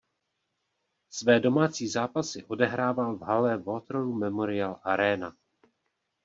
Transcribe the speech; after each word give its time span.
Své 1.09 1.39
domácí 1.39 1.87
zápasy 1.87 2.45
odehrával 2.45 3.15
v 3.17 3.21
hale 3.21 3.57
Waterloo 3.57 4.13
Memorial 4.13 4.79
Arena. 4.83 5.35